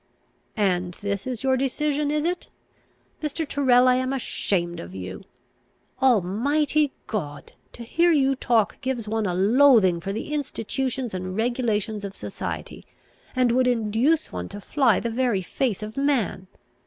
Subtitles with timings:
[0.57, 2.49] "And this is your decision, is it?
[3.21, 3.47] Mr.
[3.47, 5.23] Tyrrel, I am ashamed of you!
[6.01, 7.51] Almighty God!
[7.73, 12.83] to hear you talk gives one a loathing for the institutions and regulations of society,
[13.35, 16.47] and would induce one to fly the very face of man!